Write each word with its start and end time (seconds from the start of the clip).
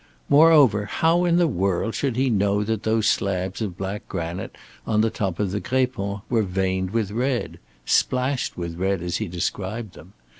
Moreover, 0.29 0.85
how 0.85 1.25
in 1.25 1.35
the 1.35 1.47
world 1.47 1.93
should 1.93 2.15
he 2.15 2.31
know 2.31 2.63
that 2.63 2.81
those 2.81 3.05
slabs 3.07 3.61
of 3.61 3.77
black 3.77 4.07
granite 4.09 4.55
on 4.87 5.01
the 5.01 5.11
top 5.11 5.39
of 5.39 5.51
the 5.51 5.61
Grépon 5.61 6.23
were 6.27 6.41
veined 6.41 6.89
with 6.89 7.11
red 7.11 7.59
splashed 7.85 8.57
with 8.57 8.79
red 8.79 9.03
as 9.03 9.17
he 9.17 9.27
described 9.27 9.93
them? 9.93 10.13